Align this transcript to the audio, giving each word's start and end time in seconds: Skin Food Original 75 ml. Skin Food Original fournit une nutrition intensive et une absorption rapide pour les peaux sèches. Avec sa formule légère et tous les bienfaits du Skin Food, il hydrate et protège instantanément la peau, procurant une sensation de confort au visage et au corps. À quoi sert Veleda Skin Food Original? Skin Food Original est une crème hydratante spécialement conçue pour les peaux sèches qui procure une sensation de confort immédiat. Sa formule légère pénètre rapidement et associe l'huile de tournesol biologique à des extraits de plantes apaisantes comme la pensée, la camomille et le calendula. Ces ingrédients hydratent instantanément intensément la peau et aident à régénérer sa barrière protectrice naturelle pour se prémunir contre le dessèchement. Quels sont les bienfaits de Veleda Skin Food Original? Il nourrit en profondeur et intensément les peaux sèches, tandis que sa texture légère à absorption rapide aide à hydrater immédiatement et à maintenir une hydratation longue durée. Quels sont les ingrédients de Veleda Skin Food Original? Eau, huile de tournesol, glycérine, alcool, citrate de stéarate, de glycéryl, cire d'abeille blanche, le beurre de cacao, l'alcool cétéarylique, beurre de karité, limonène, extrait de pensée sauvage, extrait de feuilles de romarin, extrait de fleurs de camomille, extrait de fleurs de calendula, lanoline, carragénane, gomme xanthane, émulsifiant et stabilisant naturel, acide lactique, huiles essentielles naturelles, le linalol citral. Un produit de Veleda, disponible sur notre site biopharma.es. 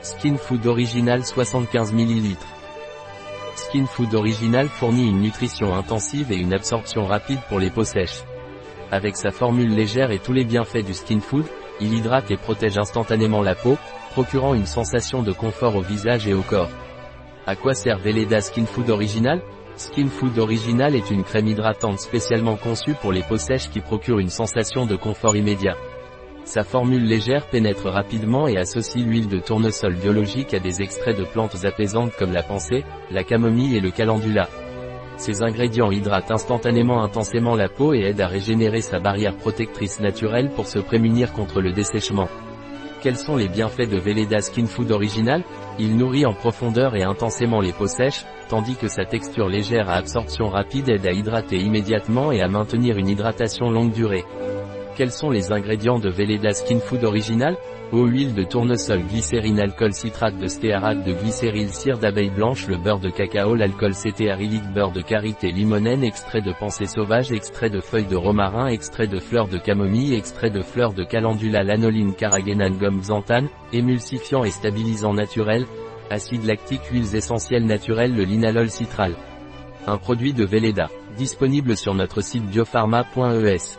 Skin 0.00 0.36
Food 0.36 0.64
Original 0.66 1.24
75 1.24 1.92
ml. 1.92 2.36
Skin 3.56 3.84
Food 3.86 4.14
Original 4.14 4.68
fournit 4.68 5.08
une 5.08 5.20
nutrition 5.20 5.74
intensive 5.74 6.30
et 6.30 6.36
une 6.36 6.54
absorption 6.54 7.04
rapide 7.04 7.40
pour 7.48 7.58
les 7.58 7.70
peaux 7.70 7.82
sèches. 7.82 8.22
Avec 8.92 9.16
sa 9.16 9.32
formule 9.32 9.74
légère 9.74 10.12
et 10.12 10.20
tous 10.20 10.32
les 10.32 10.44
bienfaits 10.44 10.84
du 10.84 10.94
Skin 10.94 11.18
Food, 11.18 11.46
il 11.80 11.94
hydrate 11.94 12.30
et 12.30 12.36
protège 12.36 12.78
instantanément 12.78 13.42
la 13.42 13.56
peau, 13.56 13.76
procurant 14.12 14.54
une 14.54 14.66
sensation 14.66 15.24
de 15.24 15.32
confort 15.32 15.74
au 15.74 15.82
visage 15.82 16.28
et 16.28 16.34
au 16.34 16.42
corps. 16.42 16.70
À 17.46 17.56
quoi 17.56 17.74
sert 17.74 17.98
Veleda 17.98 18.40
Skin 18.40 18.66
Food 18.66 18.90
Original? 18.90 19.42
Skin 19.74 20.08
Food 20.08 20.38
Original 20.38 20.94
est 20.94 21.10
une 21.10 21.24
crème 21.24 21.48
hydratante 21.48 21.98
spécialement 21.98 22.56
conçue 22.56 22.94
pour 22.94 23.10
les 23.10 23.22
peaux 23.22 23.36
sèches 23.36 23.68
qui 23.68 23.80
procure 23.80 24.20
une 24.20 24.30
sensation 24.30 24.86
de 24.86 24.94
confort 24.94 25.36
immédiat. 25.36 25.76
Sa 26.48 26.64
formule 26.64 27.04
légère 27.04 27.46
pénètre 27.46 27.88
rapidement 27.90 28.48
et 28.48 28.56
associe 28.56 29.04
l'huile 29.04 29.28
de 29.28 29.38
tournesol 29.38 29.94
biologique 29.96 30.54
à 30.54 30.58
des 30.58 30.80
extraits 30.80 31.18
de 31.18 31.24
plantes 31.24 31.66
apaisantes 31.66 32.16
comme 32.18 32.32
la 32.32 32.42
pensée, 32.42 32.84
la 33.10 33.22
camomille 33.22 33.76
et 33.76 33.80
le 33.80 33.90
calendula. 33.90 34.48
Ces 35.18 35.42
ingrédients 35.42 35.90
hydratent 35.90 36.30
instantanément 36.30 37.02
intensément 37.02 37.54
la 37.54 37.68
peau 37.68 37.92
et 37.92 38.00
aident 38.00 38.22
à 38.22 38.28
régénérer 38.28 38.80
sa 38.80 38.98
barrière 38.98 39.36
protectrice 39.36 40.00
naturelle 40.00 40.48
pour 40.48 40.66
se 40.66 40.78
prémunir 40.78 41.34
contre 41.34 41.60
le 41.60 41.72
dessèchement. 41.72 42.30
Quels 43.02 43.18
sont 43.18 43.36
les 43.36 43.48
bienfaits 43.48 43.90
de 43.90 43.98
Veleda 43.98 44.40
Skin 44.40 44.64
Food 44.64 44.90
Original? 44.90 45.44
Il 45.78 45.98
nourrit 45.98 46.24
en 46.24 46.32
profondeur 46.32 46.96
et 46.96 47.02
intensément 47.02 47.60
les 47.60 47.74
peaux 47.74 47.86
sèches, 47.86 48.24
tandis 48.48 48.76
que 48.76 48.88
sa 48.88 49.04
texture 49.04 49.48
légère 49.48 49.90
à 49.90 49.96
absorption 49.96 50.48
rapide 50.48 50.88
aide 50.88 51.06
à 51.06 51.12
hydrater 51.12 51.58
immédiatement 51.58 52.32
et 52.32 52.40
à 52.40 52.48
maintenir 52.48 52.96
une 52.96 53.08
hydratation 53.08 53.68
longue 53.68 53.92
durée. 53.92 54.24
Quels 54.98 55.12
sont 55.12 55.30
les 55.30 55.52
ingrédients 55.52 56.00
de 56.00 56.10
Veleda 56.10 56.52
Skin 56.52 56.80
Food 56.80 57.04
Original? 57.04 57.56
Eau, 57.92 58.06
huile 58.06 58.34
de 58.34 58.42
tournesol, 58.42 59.00
glycérine, 59.04 59.60
alcool, 59.60 59.92
citrate 59.92 60.36
de 60.36 60.48
stéarate, 60.48 61.04
de 61.04 61.12
glycéryl, 61.12 61.68
cire 61.68 61.98
d'abeille 61.98 62.30
blanche, 62.30 62.66
le 62.66 62.78
beurre 62.78 62.98
de 62.98 63.08
cacao, 63.08 63.54
l'alcool 63.54 63.94
cétéarylique, 63.94 64.68
beurre 64.74 64.90
de 64.90 65.00
karité, 65.00 65.52
limonène, 65.52 66.02
extrait 66.02 66.40
de 66.40 66.52
pensée 66.52 66.86
sauvage, 66.86 67.30
extrait 67.30 67.70
de 67.70 67.78
feuilles 67.78 68.08
de 68.08 68.16
romarin, 68.16 68.66
extrait 68.66 69.06
de 69.06 69.20
fleurs 69.20 69.46
de 69.46 69.58
camomille, 69.58 70.16
extrait 70.16 70.50
de 70.50 70.62
fleurs 70.62 70.94
de 70.94 71.04
calendula, 71.04 71.62
lanoline, 71.62 72.16
carragénane, 72.16 72.76
gomme 72.76 73.00
xanthane, 73.00 73.48
émulsifiant 73.72 74.42
et 74.42 74.50
stabilisant 74.50 75.14
naturel, 75.14 75.64
acide 76.10 76.44
lactique, 76.44 76.86
huiles 76.90 77.14
essentielles 77.14 77.66
naturelles, 77.66 78.16
le 78.16 78.24
linalol 78.24 78.68
citral. 78.68 79.14
Un 79.86 79.96
produit 79.96 80.32
de 80.32 80.44
Veleda, 80.44 80.90
disponible 81.16 81.76
sur 81.76 81.94
notre 81.94 82.20
site 82.20 82.46
biopharma.es. 82.46 83.78